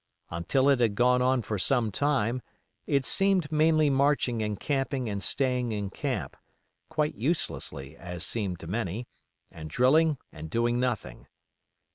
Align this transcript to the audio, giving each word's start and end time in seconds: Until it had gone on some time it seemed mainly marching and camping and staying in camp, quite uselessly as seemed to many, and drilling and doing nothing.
Until 0.31 0.67
it 0.69 0.79
had 0.79 0.95
gone 0.95 1.21
on 1.21 1.43
some 1.59 1.91
time 1.91 2.41
it 2.87 3.05
seemed 3.05 3.51
mainly 3.51 3.87
marching 3.91 4.41
and 4.41 4.59
camping 4.59 5.07
and 5.07 5.21
staying 5.21 5.71
in 5.73 5.91
camp, 5.91 6.35
quite 6.89 7.13
uselessly 7.13 7.95
as 7.97 8.25
seemed 8.25 8.59
to 8.61 8.65
many, 8.65 9.07
and 9.51 9.69
drilling 9.69 10.17
and 10.31 10.49
doing 10.49 10.79
nothing. 10.79 11.27